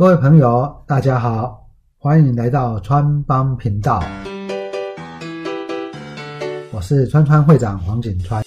[0.00, 4.02] 各位朋友，大家好，欢迎来到川帮频道，
[6.72, 8.42] 我是川川会长黄景川。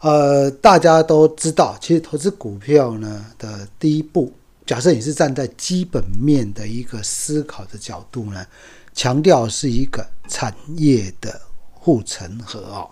[0.00, 4.30] 呃，大家都知道，其实投资股票呢的第一步，
[4.66, 8.44] 假设你是站在基本面的一个思考的角度呢，
[8.92, 11.40] 强调是一个产业的
[11.72, 12.90] 护城河哦。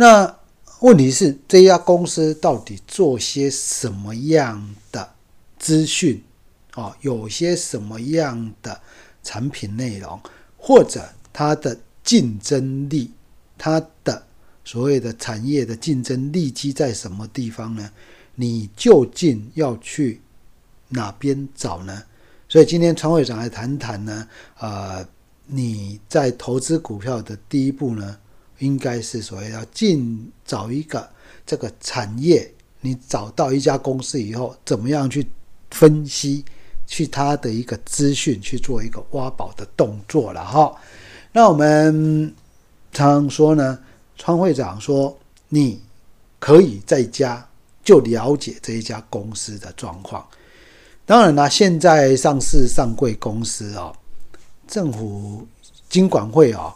[0.00, 0.34] 那
[0.78, 5.12] 问题是，这家公司到底做些什么样的
[5.58, 6.24] 资讯
[6.72, 6.96] 啊？
[7.02, 8.80] 有些什么样的
[9.22, 10.18] 产品内容，
[10.56, 13.12] 或者它的竞争力，
[13.58, 14.24] 它的。
[14.64, 17.90] 所谓的产业的竞争力基在什么地方呢？
[18.36, 20.22] 你究竟要去
[20.88, 22.02] 哪边找呢？
[22.48, 24.26] 所以今天川会长来谈谈呢，
[24.60, 25.06] 呃，
[25.44, 28.16] 你在投资股票的第一步呢，
[28.60, 31.06] 应该是所谓要进找一个
[31.44, 35.26] 这个产业，你找到一家公司以后，怎么样去
[35.70, 36.44] 分析，
[36.86, 40.74] 去它的一个资讯去做一个挖宝的动作了哈。
[41.32, 42.34] 那我们
[42.92, 43.78] 常说呢。
[44.22, 45.18] 川会长说
[45.48, 45.80] ：“你
[46.38, 47.42] 可以在家
[47.82, 50.22] 就了解这一家公司的状况。
[51.06, 53.96] 当然啦，现在上市上柜公司哦，
[54.68, 55.48] 政府
[55.88, 56.70] 经管会哦，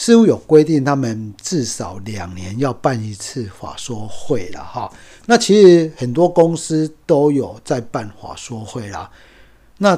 [0.00, 4.88] 似乎有规定，他们至少两年要办一次法说会了哈。
[5.26, 9.10] 那其实很多公司都有在办法说会啦。
[9.78, 9.96] 那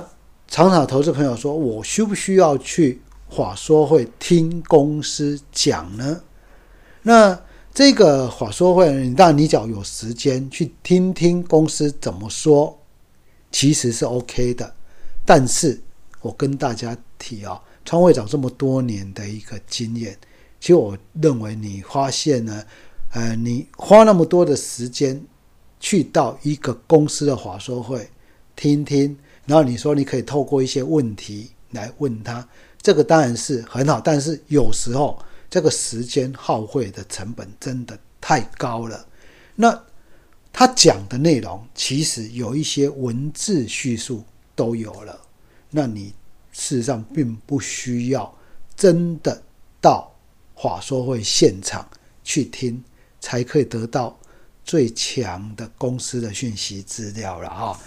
[0.48, 6.22] 常常投资朋友说，我需不需要去法说会听公司讲呢？”
[7.04, 7.38] 那
[7.74, 12.78] 这个法说会，你当然你只要有时间去听听公司怎么说，
[13.52, 14.74] 其实是 OK 的。
[15.26, 15.78] 但是
[16.22, 20.16] 我跟大家提啊，川会长这么多年的一个经验，
[20.60, 22.64] 其实我认为你发现呢，
[23.14, 25.20] 呃，你花那么多的时间
[25.80, 28.08] 去到一个公司的华说会
[28.54, 32.48] 听听，然后你说你可以透过一些问题来问他，
[32.80, 34.00] 这个当然是很好。
[34.00, 35.18] 但是有时候。
[35.52, 39.04] 这个时间耗费的成本真的太高了。
[39.56, 39.82] 那
[40.52, 44.22] 他讲的内容其实有一些文字叙述
[44.54, 45.20] 都有了，
[45.68, 46.14] 那你
[46.52, 48.32] 事实上并不需要
[48.76, 49.42] 真的
[49.80, 50.10] 到
[50.54, 51.88] 话说会现场
[52.24, 52.82] 去听，
[53.20, 54.18] 才可以得到
[54.64, 57.80] 最强的公司的讯息资料了哈。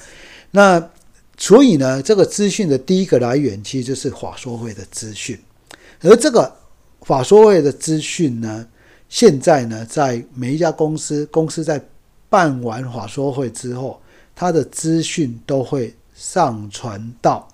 [0.52, 0.90] 那
[1.38, 5.40] 所以呢，这个资讯的第一个来源其实就是话说会的资讯，
[6.02, 6.53] 而这个。
[7.06, 8.66] 法说会的资讯呢？
[9.09, 11.78] 现在呢，在每一家公司，公司在
[12.29, 14.02] 办完法说会之后，
[14.34, 17.46] 它的资讯都会上传到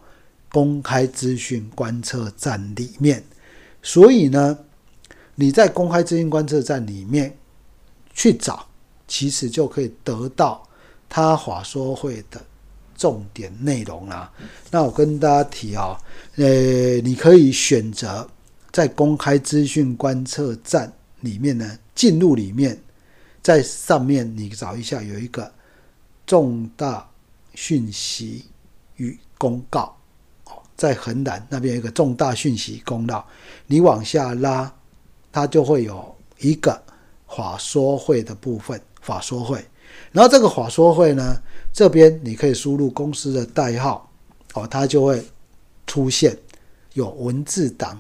[0.52, 3.24] 公开资讯观测站里面。
[3.82, 4.58] 所以呢，
[5.36, 7.38] 你在公开资讯观测站里面
[8.14, 8.68] 去找，
[9.08, 10.68] 其实就可以得到
[11.08, 12.44] 他法说会的
[12.98, 14.32] 重点内容啦。
[14.70, 15.98] 那我跟大家提啊，
[16.36, 16.46] 呃，
[17.02, 18.30] 你可以选择。
[18.72, 22.80] 在公开资讯观测站里面呢，进入里面，
[23.42, 25.52] 在上面你找一下，有一个
[26.28, 27.10] 重大
[27.56, 28.46] 讯息
[28.98, 29.98] 与公告，
[30.79, 33.22] 在横栏那边有一个重大讯息公告，
[33.67, 34.73] 你往下拉，
[35.29, 36.81] 它就会有一个
[37.28, 39.62] 法说会的部分，法说会。
[40.13, 41.35] 然后这个法说会呢，
[41.73, 44.09] 这边你可以输入公司的代号
[44.53, 45.22] 哦，它就会
[45.85, 46.38] 出现
[46.94, 48.00] 有文字档。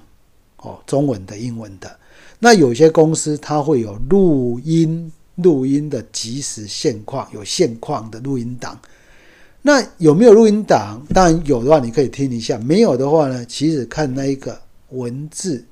[0.61, 1.99] 哦，中文的、英文的，
[2.37, 8.77] 那有些公司它会有录音、录音的即时现况，有现况的录音档。
[9.69, 10.99] 那有没有录音档？
[11.13, 14.59] 当然有的话，你可以听一下；没有的话呢，其实看那一个
[14.89, 15.63] 文字，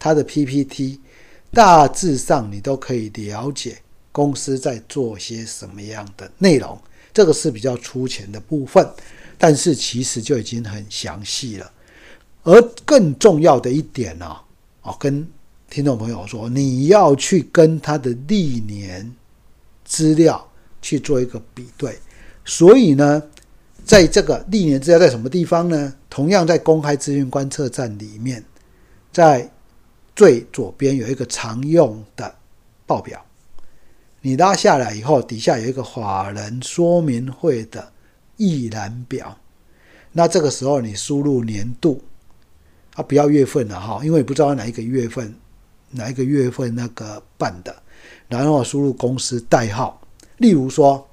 [0.00, 0.98] 它的 PPT，
[1.52, 3.78] 大致上你都可以了解
[4.10, 6.76] 公司在做些什么样的内容。
[7.14, 8.84] 这个是比较粗浅的部分，
[9.38, 11.70] 但是其实就已经很详细了。
[12.42, 14.36] 而更重要的一点呢，
[14.82, 15.24] 哦，跟
[15.70, 19.14] 听众朋友说，你要去跟他的历年
[19.84, 20.44] 资料
[20.82, 21.96] 去做一个比对。
[22.44, 23.20] 所以呢，
[23.86, 25.94] 在这个历年资料在什么地方呢？
[26.10, 28.44] 同样在公开资讯观测站里面，
[29.12, 29.48] 在
[30.16, 32.34] 最左边有一个常用的
[32.84, 33.24] 报表，
[34.20, 37.92] 你拉下来以后，底下有一个法人说明会的
[38.36, 39.38] 一览表。
[40.10, 42.02] 那这个时候你输入年度。
[42.94, 45.34] 啊，不要月份了哈，因为不知道哪一个月份，
[45.90, 47.76] 哪一个月份那个办的，
[48.26, 50.00] 然后输入公司代号。
[50.38, 51.05] 例如说，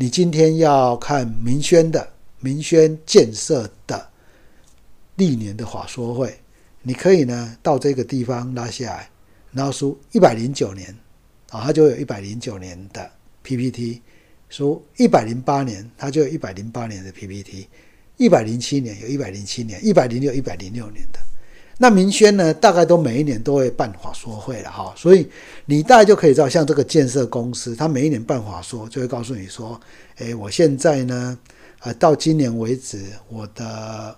[0.00, 4.08] 你今天要看明轩的明轩建设的
[5.16, 6.34] 历年的话说会，
[6.80, 9.10] 你可以呢到这个地方拉下来，
[9.52, 10.88] 然后输一百零九年
[11.50, 13.10] 啊，它就有一百零九年的
[13.42, 14.00] PPT；
[14.48, 17.66] 输一百零八年，它就有一百零八年的 PPT；
[18.16, 21.20] 一百零七年有一百零七年，一百零六一百零六年的。
[21.82, 25.26] 那明轩呢，大概都每一年都会办法说会了哈，所以
[25.64, 29.80] 你大概就可以知道，像这个建设公司，它每一年办法说，就会告诉你说，
[30.18, 31.38] 哎，我现在呢，
[31.78, 34.14] 啊，到今年为止，我的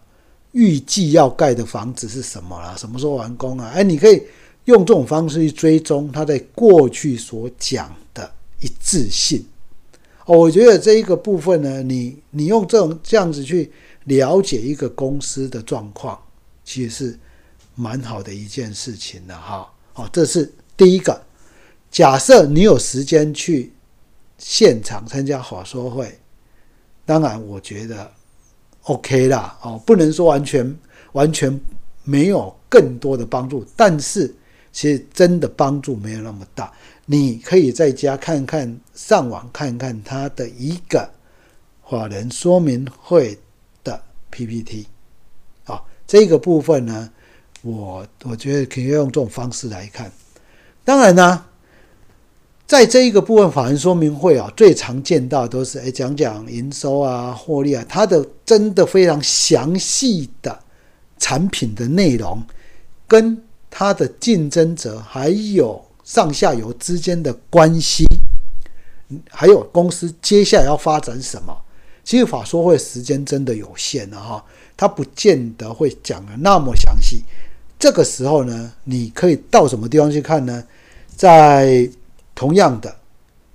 [0.50, 2.76] 预计要盖的房子是什么了？
[2.76, 3.70] 什么时候完工啊？
[3.73, 4.20] 哎，你可以
[4.64, 8.29] 用这种方式去追踪它在过去所讲的
[8.59, 9.41] 一致性。
[10.26, 13.70] 哦，我觉得这一个部分呢，你你用这种这样子去
[14.06, 16.19] 了解一个公司的状况，
[16.64, 17.19] 其实是。
[17.74, 21.22] 蛮好的一件事情了哈，好，这是第一个。
[21.90, 23.72] 假设你有时间去
[24.38, 26.19] 现场参加法说会，
[27.04, 28.10] 当然我觉得
[28.82, 30.78] OK 啦，哦，不能说完全
[31.12, 31.60] 完全
[32.04, 34.34] 没有更多的帮助，但是
[34.70, 36.72] 其实真的帮助没有那么大。
[37.06, 41.10] 你可以在家看看，上网看看他的一个
[41.88, 43.38] 法人说明会
[43.82, 44.86] 的 PPT，
[45.64, 47.10] 啊，这个部分呢。
[47.62, 50.11] 我我觉得可以用这种方式来看。
[50.85, 51.44] 当然呢，
[52.67, 60.59] 在这一个部分法人说明会啊，最常见到都是哎讲讲营收啊、获利啊，它的真的非常详细的
[61.19, 62.43] 产品的内容，
[63.06, 68.05] 跟它的竞争者还有上下游之间的关系，
[69.31, 71.56] 还有公司接下来要发展什么。
[72.03, 74.44] 其实法说会时间真的有限了哈，
[74.76, 77.23] 它不见得会讲的那么详细。
[77.82, 80.62] 这个时候呢，你可以到什么地方去看呢？
[81.17, 81.90] 在
[82.32, 82.94] 同样的，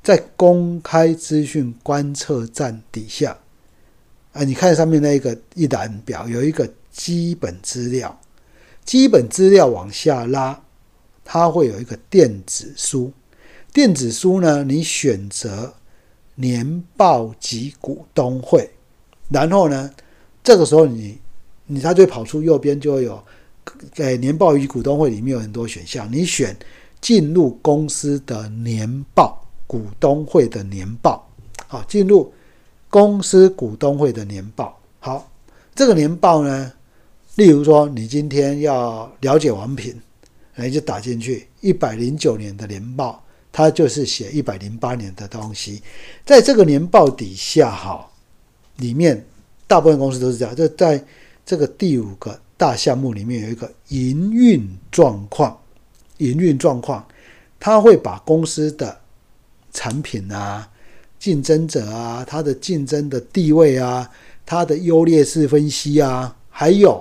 [0.04, 3.38] 在公开资讯观测站底下，
[4.34, 8.20] 啊，你看上面那一个一览表，有一个基本资料，
[8.84, 10.62] 基本资料往下拉，
[11.24, 13.14] 它会有一个电子书。
[13.72, 15.74] 电子书呢，你选择
[16.36, 18.70] 年报及股东会，
[19.30, 19.90] 然后呢，
[20.44, 21.18] 这个时候你
[21.66, 23.24] 你它就跑出右边就会有。
[23.94, 26.56] 在年报与股东会里面有很多选项，你选
[27.02, 31.28] 进入公司的年报，股东会的年报，
[31.68, 32.32] 好，进入
[32.90, 34.78] 公司股东会的年报。
[35.00, 35.30] 好，
[35.76, 36.72] 这个年报呢，
[37.36, 39.96] 例如说你今天要了解王品，
[40.56, 45.82] 你就打进去一百零九年的年报，它就是写一百零八年的东西，
[46.26, 48.10] 在这个年报底下，哈，
[48.78, 49.24] 里面
[49.68, 51.04] 大部分公司都是这样，就在
[51.46, 52.40] 这个第五个。
[52.58, 55.56] 大项目里面有一个营运状况，
[56.18, 57.08] 营运状况，
[57.60, 59.00] 他会把公司的
[59.72, 60.68] 产品啊、
[61.20, 64.10] 竞争者啊、它的竞争的地位啊、
[64.44, 67.00] 它的优劣势分析啊，还有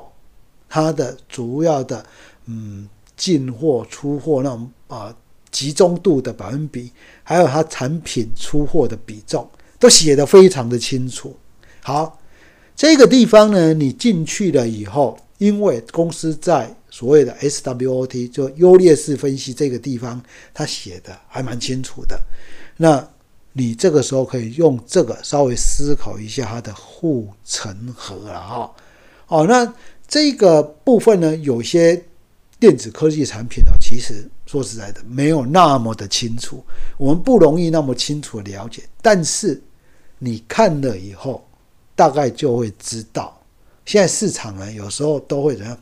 [0.69, 2.05] 它的主要的
[2.45, 2.87] 嗯
[3.17, 5.17] 进货出货那种啊
[5.51, 6.93] 集中度的百分比，
[7.23, 9.49] 还有它产品出货的比重，
[9.79, 11.35] 都写得非常的清楚。
[11.83, 12.19] 好，
[12.77, 15.19] 这个地方呢，你进去了以后。
[15.39, 20.23] 因为公司在所谓的 SWOT 就优劣势分析这个地方，
[20.55, 22.19] 他写的还蛮清楚的。
[22.77, 23.07] 那
[23.53, 28.75] 你这个时候可以用这个稍微思考一下它的护城河了哈。
[29.29, 29.71] 哦，那
[30.07, 32.03] 这个部分呢，有些
[32.61, 36.65] 电子科技产品呢，其实说实在的没有那么的清楚，
[36.97, 38.83] 我们不容易那么清楚的了解。
[39.03, 39.61] 但是
[40.19, 41.47] 你看了以后，
[41.95, 43.36] 大概就会知道。
[43.87, 45.79] 现在市场呢，有时候都会怎样？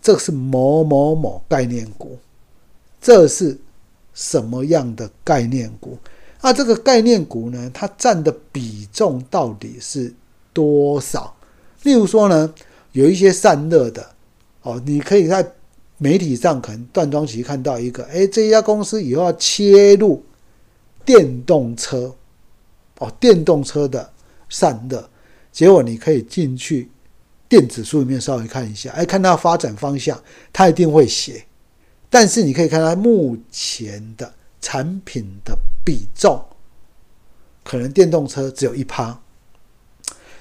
[0.00, 2.18] 这是某某某概念股，
[3.00, 3.56] 这是
[4.14, 5.96] 什么样的概念股？
[6.40, 10.12] 那这个概念股呢，它占的比重到底是
[10.52, 11.36] 多少？
[11.84, 12.52] 例如说呢，
[12.92, 14.04] 有一些散热的
[14.62, 15.52] 哦，你可以在
[15.98, 20.24] 媒体上可能断章取义看到一个，哎，这家公司以后要切入
[21.04, 22.12] 电动车
[22.98, 24.10] 哦，电动车的
[24.48, 25.08] 散热，
[25.52, 26.88] 结果你可以进去。
[27.52, 30.18] 电子书里面稍微看一下，哎，看它发展方向，
[30.54, 31.44] 它一定会写。
[32.08, 34.32] 但是你可以看它目前的
[34.62, 35.54] 产品的
[35.84, 36.42] 比重，
[37.62, 39.20] 可能电动车只有一趴。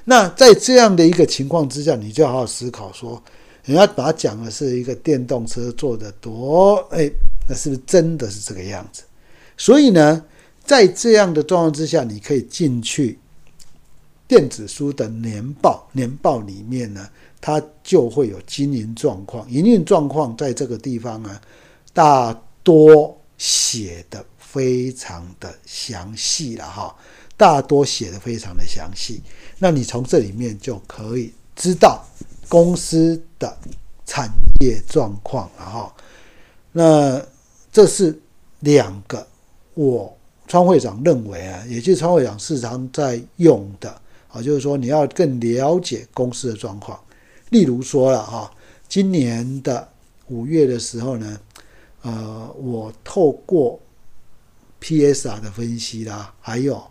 [0.06, 3.22] 那在这样的一个情况之下，你就要好好思考说，
[3.66, 7.12] 人家把它讲的是一个电动车做的多，哎，
[7.46, 9.04] 那是不是真的是这个样子？
[9.58, 10.24] 所以呢，
[10.64, 13.20] 在这样的状况之下，你可以进去。
[14.32, 17.06] 电子书的年报，年报里面呢，
[17.42, 21.38] 它就会有经营状况、营运状况，在这个地方呢，
[21.92, 22.34] 大
[22.64, 26.96] 多写的非常的详细了哈，
[27.36, 29.22] 大多写的非常的详细。
[29.60, 32.02] 那你从这里面就可以知道
[32.48, 33.58] 公司的
[34.06, 35.94] 产业状况了哈。
[36.72, 37.22] 那
[37.70, 38.18] 这是
[38.62, 39.28] 两个
[39.74, 47.00] 我川会长认为啊，也就是川会长时常在用的啊，就是说你要更了解公司的状况。
[47.50, 48.50] 例如说了哈，
[48.88, 49.88] 今年的
[50.28, 51.40] 五月的时候呢，
[52.02, 53.80] 呃，我透过
[54.82, 56.82] PSR 的分析啦，还有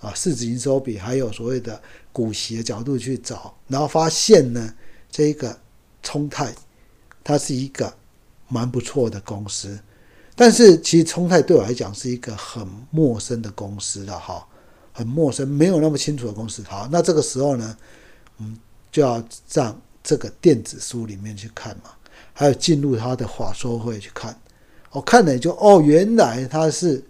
[0.00, 1.80] 啊市值营收比，还有所谓的
[2.12, 4.74] 股息的角度去找，然后发现呢，
[5.10, 5.56] 这个
[6.02, 6.54] 冲泰
[7.22, 7.92] 它是一个
[8.48, 9.78] 蛮不错的公司。
[10.34, 14.46] 但是其实冲泰对我来讲是一个很陌生的公司了哈，
[14.96, 16.62] 很陌生，没有那么清楚的公司。
[16.62, 17.76] 好，那这个时候呢，
[18.38, 18.58] 我们，
[18.90, 19.22] 就要
[19.52, 21.90] 让这个电子书里面去看嘛，
[22.32, 24.34] 还有进入他的法说会去看。
[24.92, 27.04] 我看了就哦，原来他是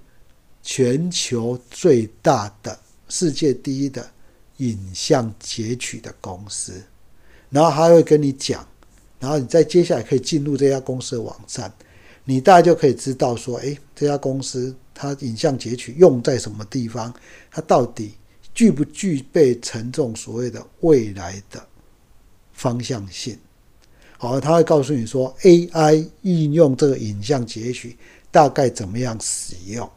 [0.64, 2.76] 全球最大的、
[3.08, 4.04] 世界第一的
[4.56, 6.82] 影像截取的公司，
[7.50, 8.66] 然后他会跟你讲，
[9.20, 11.72] 然后你再接下来可以进入这家公司的网站。
[12.28, 17.14] 你大概就可以知道说，哎，这家公司它影像截取用在什么地方？
[17.52, 18.14] 它到底
[18.52, 21.64] 具不具备承重所谓的未来的
[22.52, 23.38] 方向性？
[24.18, 27.96] 好，他会告诉你说，AI 应用这个影像截取
[28.32, 29.88] 大概怎么样使用？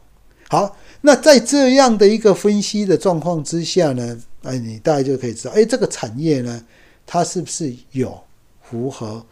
[0.48, 6.64] 好，那在这样的一个分析的状况之下呢，哎，你大概就可以知道，哎，这个产业呢，
[7.04, 8.16] 它是不是有
[8.62, 9.26] 符合？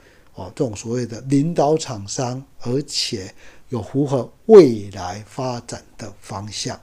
[0.55, 3.33] 这种所谓的领导厂商，而且
[3.69, 6.79] 有符合未来发展的方向，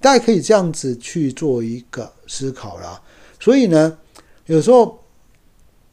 [0.00, 3.00] 大家可以这样子去做一个思考啦。
[3.38, 3.96] 所以呢，
[4.46, 4.98] 有时候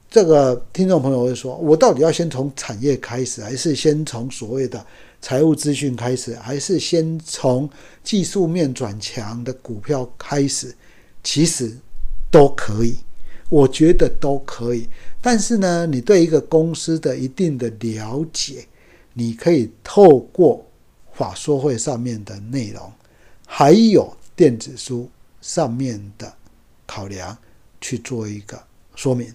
[0.10, 4.84] 这个听众朋友会说，我到底要先从产业开始，还是先从所谓的
[5.22, 7.70] 财务资讯开始，还是先从
[8.04, 10.76] 技术面转强的股票开始？
[11.24, 11.76] 其实
[12.32, 12.96] 都可以。
[13.50, 14.88] 我觉得都可以，
[15.22, 18.66] 但是呢，你对一个公司的一定的了解，
[19.14, 20.66] 你可以透过
[21.12, 22.92] 法说会上面的内容，
[23.46, 25.10] 还有电子书
[25.42, 26.34] 上面的
[26.86, 27.38] 考量
[27.82, 28.62] 去做一个
[28.96, 29.34] 说明。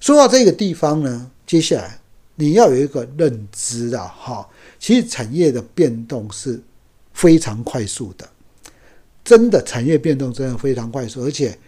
[0.00, 1.98] 说到这个地方呢，接下来
[2.36, 4.48] 你要有一个认知啊，哈，
[4.78, 6.62] 其实产业的变动是
[7.12, 8.28] 非常快速的，
[9.24, 11.58] 真的产业变动真的非常快速，而且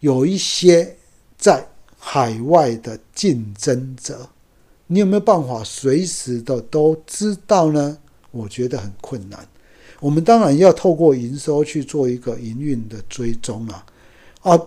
[0.00, 0.96] 有一些。
[1.38, 1.66] 在
[2.04, 4.28] 海外的竞争者，
[4.88, 7.96] 你有没有办法随时的都知道呢？
[8.32, 9.46] 我觉得很困难。
[10.00, 13.86] 我们当然要透过营收去做一个营运的追踪啊。
[14.40, 14.60] 啊，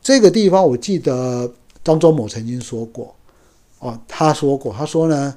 [0.00, 3.12] 这个地方我记得张忠谋曾经说过，
[3.80, 5.36] 哦，他说过，他说呢，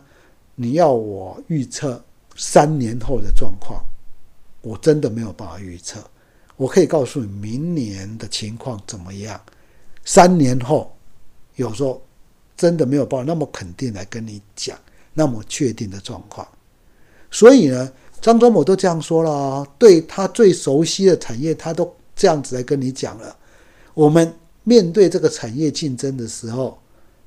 [0.53, 1.99] 你要我预测
[2.35, 3.83] 三年后的状况，
[4.61, 5.99] 我真的没有办法预测。
[6.57, 9.41] 我可以告诉你明年的情况怎么样。
[10.05, 10.95] 三年后，
[11.55, 12.01] 有时候
[12.57, 14.77] 真的没有办法那么肯定来跟你讲
[15.13, 16.47] 那么确定的状况。
[17.29, 17.91] 所以呢，
[18.21, 23.35] 张忠谋都这样说了啊，对他最熟悉的产业，他都这样子来跟你讲了。
[23.93, 24.33] 我们
[24.63, 26.79] 面对这个产业竞争的时候，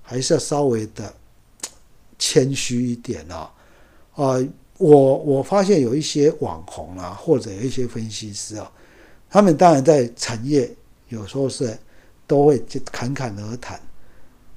[0.02, 1.12] 还是要稍微的
[2.18, 3.52] 谦虚一点啊。
[4.14, 4.38] 啊，
[4.78, 8.70] 我我发现有一些网红啊，或者有一些分析师啊，
[9.30, 10.70] 他们当然在产业
[11.08, 11.76] 有时候是。
[12.28, 13.80] 都会侃侃而谈，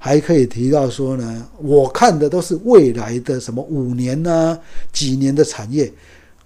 [0.02, 4.58] 还可以提到说呢，我看的都是未来的什么五年呢、
[4.90, 5.92] 几年的产业。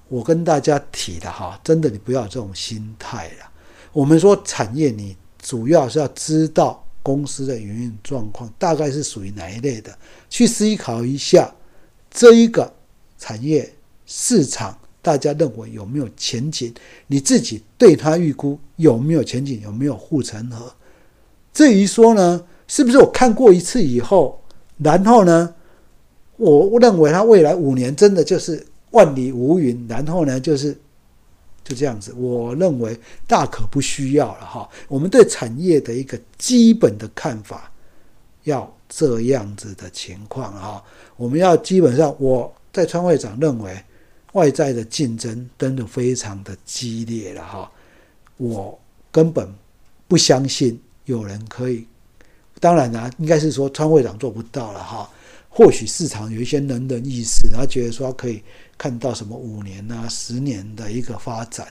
[0.09, 3.49] 我跟大家提的哈，真的你不要这种心态了。
[3.93, 9.97] 我们说产业，你主要是要知道公司的营运状况大概是属于哪一类的，
[10.29, 11.55] 去思考一下
[12.11, 12.71] 这一个
[13.19, 13.73] 产业
[14.05, 16.75] 市场，大家认为有没有前景？
[17.07, 19.61] 你自己对它预估有没有前景？
[19.61, 20.75] 有没有护城河？
[21.53, 24.43] 至于说呢，是不是我看过一次以后，
[24.79, 25.55] 然后呢，
[26.37, 30.73] 我认为它未来五年真的就是万里无云，然后呢，就是
[31.63, 32.13] 就这样子。
[32.15, 34.69] 我认为大可不需要了哈。
[34.89, 37.71] 我们对产业的一个基本的看法
[38.45, 40.83] 要这样子的情况哈。
[41.17, 43.79] 我们要基本上，我在川会长认为
[44.33, 47.71] 外在的竞争真的非常的激烈了哈。
[48.39, 48.79] 我
[49.13, 49.53] 根本
[50.09, 50.81] 不相信。
[51.07, 51.87] 有人可以，
[52.65, 55.07] 当然啦，应该是说川会长做不到了哈。
[55.51, 58.43] 或许市场有一些人的意识，他觉得说可以
[58.79, 61.67] 看到什么五年啊、十年的一个发展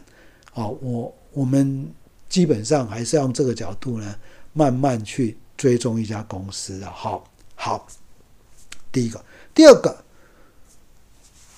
[0.54, 0.68] 啊。
[0.68, 1.92] 我我们
[2.30, 4.14] 基本上还是要用这个角度呢，
[4.54, 6.86] 慢慢去追踪一家公司的。
[6.92, 7.24] 好，
[7.56, 7.88] 好，
[8.92, 9.20] 第一个，
[9.56, 9.98] 第二个，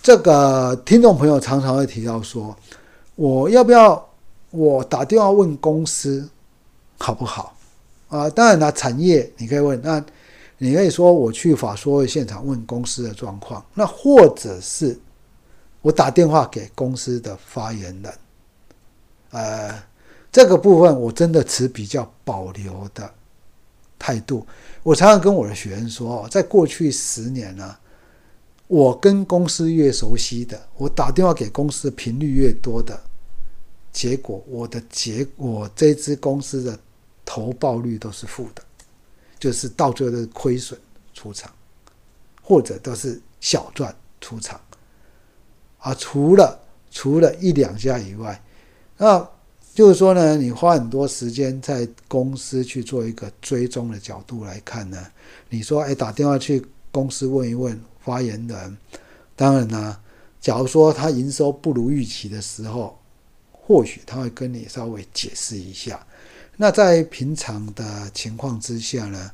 [0.01, 2.55] 这个听众朋友常常会提到说，
[3.15, 4.09] 我要不要
[4.51, 6.29] 我打电话问公司
[6.97, 7.53] 好不好？
[8.15, 10.03] 啊，当然了，产业你可以问，那
[10.57, 14.97] 你可以说我去法说会现场问公司的状况，那或者是
[15.81, 18.13] 我打电话给公司的发言人，
[19.31, 19.83] 呃，
[20.31, 23.11] 这个部分我真的持比较保留的
[23.99, 24.47] 态度。
[24.81, 27.75] 我常常跟我的学员说，在过去十年呢，
[28.67, 32.97] 我跟公司越熟悉的，我打电话给公司频率越多的，
[33.91, 36.79] 结果我的结果这支公司的
[37.25, 38.63] 投报率都是负的，
[39.39, 40.79] 就是到最后的亏损
[41.13, 41.51] 出场，
[42.41, 44.61] 或者都是小赚出场。
[45.79, 46.59] 啊，除了
[46.91, 48.41] 除了一两家以外，
[48.97, 49.27] 那。
[49.73, 55.05] 就是说呢，你花很多时间在公司去做一个追踪的角度来看呢，
[55.49, 58.77] 你说，哎，打电话去公司问一问发言人，
[59.35, 59.99] 当然呢，
[60.39, 62.97] 假如说他营收不如预期的时候，
[63.51, 66.07] 或许他会跟你稍微解释一下。
[66.57, 69.31] 那在平常的情况之下呢，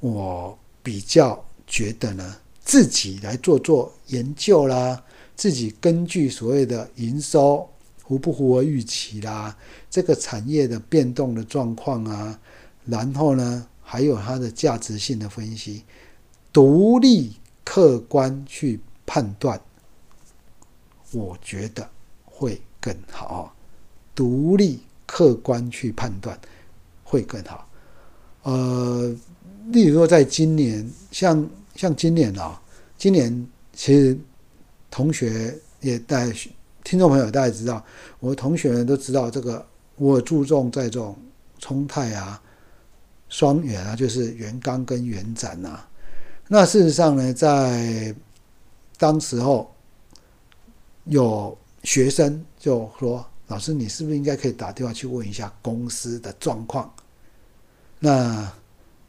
[0.00, 5.02] 我比较觉得呢，自己来做做研究啦，
[5.36, 7.68] 自己根据所谓的营收。
[8.06, 9.56] 符不符合预期啦？
[9.88, 12.38] 这个产业的变动的状况啊，
[12.84, 15.82] 然后呢，还有它的价值性的分析，
[16.52, 17.32] 独立
[17.64, 19.58] 客观去判断，
[21.12, 21.88] 我觉得
[22.26, 23.56] 会更好。
[24.14, 26.38] 独立客观去判断
[27.14, 27.68] 会更好。
[28.42, 29.14] 呃，
[29.72, 32.60] 例如说，在今年，像像今年啊，
[32.98, 34.18] 今年其实
[34.90, 36.34] 同学也在。
[36.86, 37.82] 听众朋友，大家知道，
[38.20, 39.66] 我同学们都知道这个，
[39.96, 41.16] 我注重在这种
[41.58, 42.38] 冲泰啊、
[43.30, 45.88] 双元啊，就是元刚跟元展啊。
[46.46, 48.14] 那事实上呢，在
[48.98, 49.74] 当时候
[51.04, 56.92] 有学生就说：“老师，你是不是应该可以打电话去问一下公司的状况？”
[58.04, 58.52] 那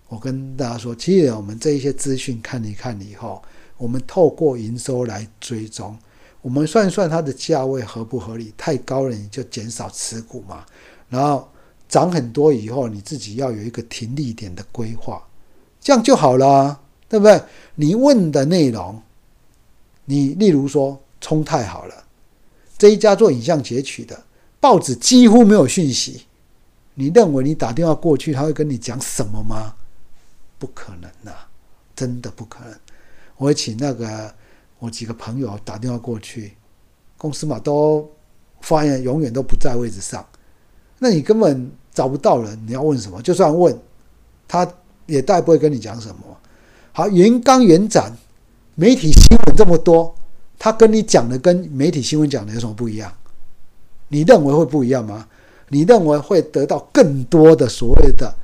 [0.08, 3.44] 我跟大家说，其实我们这一些资讯看一看以后，
[3.76, 5.98] 我们透过营收来追踪。
[6.42, 8.54] 我们算一算它的价位合不合理？
[8.56, 10.64] 太高了你就减少持股嘛。
[11.10, 11.46] 然后
[11.90, 15.22] 涨很多以后，你自己要有一个停利点的规划，
[15.82, 16.80] 这样就好了，
[17.10, 17.42] 对不对？
[17.76, 19.02] 你问的内容，
[20.06, 22.06] 你例如说冲太好了，
[22.78, 24.24] 这一家做影像截取的
[24.62, 26.22] 报纸几乎没有讯息，
[26.96, 29.76] 你认为你打电话过去他会跟你讲什么吗？
[30.58, 31.32] 不可能呐，
[31.96, 32.74] 真的不可能。
[33.38, 34.34] 我请那个。
[34.78, 36.54] 我几个朋友打电话过去，
[37.18, 38.08] 公司嘛都
[38.60, 40.24] 发现永远都不在位置上，
[41.00, 43.22] 那你根本找不到人，你要问什么？
[43.22, 43.76] 就算问，
[44.48, 44.70] 他
[45.06, 46.38] 也大概不会跟你讲什么。
[46.92, 48.12] 好，原刚原展，
[48.76, 50.14] 媒体新闻这么多，
[50.60, 53.12] 他跟你讲的跟媒体新闻讲的有什么不一样？
[54.10, 55.28] 你认为会不一样吗？
[55.70, 58.36] 你认为会得到更多的所谓的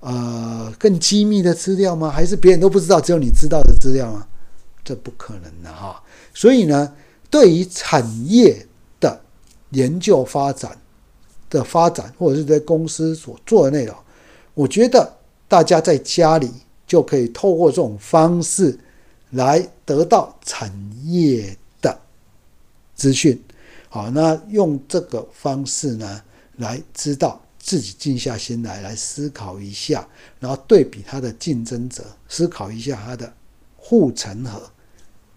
[0.00, 2.10] 呃更机密的资料吗？
[2.10, 4.26] 还是别人都不知道，只有你知道的资料吗？
[4.82, 6.02] 这不可能的哈，
[6.32, 6.90] 所以呢，
[7.28, 8.66] 对于产业
[8.98, 9.20] 的
[9.70, 10.76] 研究发展
[11.50, 13.94] 的发展，或者是对公司所做的内容，
[14.54, 16.50] 我觉得大家在家里
[16.86, 18.76] 就可以透过这种方式
[19.30, 20.72] 来得到产
[21.04, 21.96] 业的
[22.94, 23.40] 资讯。
[23.90, 26.22] 好，那用这个方式呢，
[26.60, 30.06] 来知道自己静下心来，来思考一下，
[30.38, 33.34] 然后对比他的竞争者，思考一下他的。
[33.82, 34.70] 护城河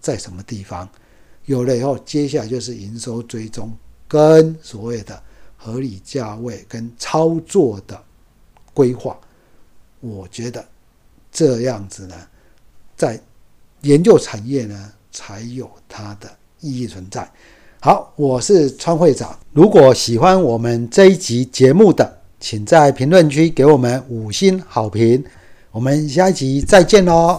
[0.02, 0.88] 在什么地方？
[1.46, 3.72] 有了以后，接下来就是营收追踪
[4.06, 5.24] 跟所谓的
[5.58, 8.04] 合理价位跟操作的
[8.74, 9.18] 规划。
[10.02, 10.64] 我觉得
[11.32, 12.16] 这样子呢，
[12.98, 13.20] 在
[13.82, 17.32] 研究产业呢，才有它的意义存在。
[17.86, 19.38] 好，我是川会长。
[19.52, 25.22] 如果喜欢我们这一集节目的，请在评论区给我们五星好评。
[25.70, 27.38] 我们下一集再见喽！